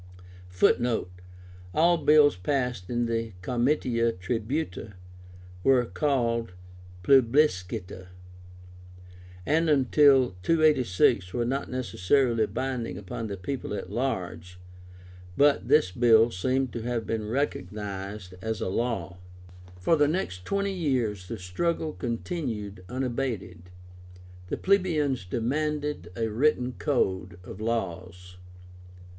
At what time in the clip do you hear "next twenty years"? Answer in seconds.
20.07-21.27